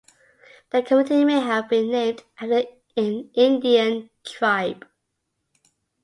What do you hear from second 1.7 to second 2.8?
named after